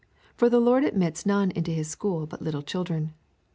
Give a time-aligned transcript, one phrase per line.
[0.35, 3.13] For the Lord admits none into his school but little children.